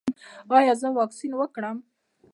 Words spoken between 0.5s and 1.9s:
ایا زه واکسین وکړم؟